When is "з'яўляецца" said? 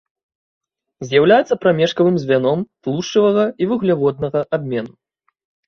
1.07-1.57